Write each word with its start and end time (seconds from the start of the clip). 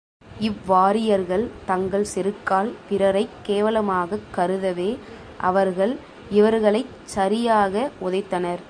இவ்வாரியர்கள் 0.39 1.51
தங்கள் 1.65 2.05
செருக்கால் 2.15 2.73
பிறரைக் 2.89 3.35
கேவலமாகக் 3.47 4.29
கருதவே 4.35 4.97
அவர்கள் 5.37 5.93
இவர்களைச் 6.29 6.93
சரியாக 7.05 7.73
உதைத்தனர். 8.01 8.59